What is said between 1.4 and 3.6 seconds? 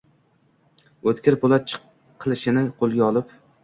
po’lat qilichini qo’lga olib